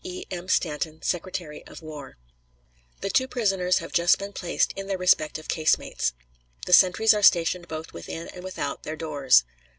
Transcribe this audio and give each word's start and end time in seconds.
E. 0.03 0.25
M. 0.31 0.47
STANTON, 0.47 1.03
Secretary 1.03 1.63
of 1.67 1.83
War: 1.83 2.17
The 3.01 3.11
two 3.11 3.27
prisoners 3.27 3.77
have 3.77 3.93
just 3.93 4.17
been 4.17 4.33
placed 4.33 4.73
in 4.75 4.87
their 4.87 4.97
respective 4.97 5.47
casemates. 5.47 6.13
The 6.65 6.73
sentries 6.73 7.13
are 7.13 7.21
stationed 7.21 7.67
both 7.67 7.93
within 7.93 8.27
and 8.29 8.43
without 8.43 8.81
their 8.81 8.95
doors. 8.95 9.43